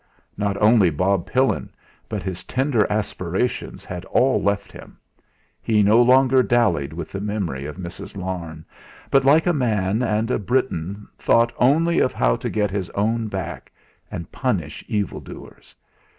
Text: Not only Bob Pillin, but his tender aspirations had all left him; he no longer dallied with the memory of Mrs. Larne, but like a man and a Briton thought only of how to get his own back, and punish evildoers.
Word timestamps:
Not 0.35 0.57
only 0.59 0.89
Bob 0.89 1.27
Pillin, 1.27 1.69
but 2.09 2.23
his 2.23 2.43
tender 2.45 2.91
aspirations 2.91 3.85
had 3.85 4.03
all 4.05 4.41
left 4.41 4.71
him; 4.71 4.97
he 5.61 5.83
no 5.83 6.01
longer 6.01 6.41
dallied 6.41 6.91
with 6.91 7.11
the 7.11 7.21
memory 7.21 7.67
of 7.67 7.77
Mrs. 7.77 8.17
Larne, 8.17 8.65
but 9.11 9.25
like 9.25 9.45
a 9.45 9.53
man 9.53 10.01
and 10.01 10.31
a 10.31 10.39
Briton 10.39 11.07
thought 11.19 11.53
only 11.59 11.99
of 11.99 12.13
how 12.13 12.35
to 12.35 12.49
get 12.49 12.71
his 12.71 12.89
own 12.95 13.27
back, 13.27 13.71
and 14.09 14.31
punish 14.31 14.83
evildoers. 14.87 15.75